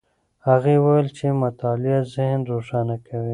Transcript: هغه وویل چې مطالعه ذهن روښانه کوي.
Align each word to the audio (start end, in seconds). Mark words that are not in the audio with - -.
هغه 0.47 0.73
وویل 0.83 1.07
چې 1.17 1.25
مطالعه 1.43 1.99
ذهن 2.13 2.39
روښانه 2.51 2.95
کوي. 3.07 3.29